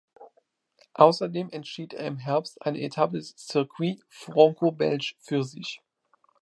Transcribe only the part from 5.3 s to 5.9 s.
sich.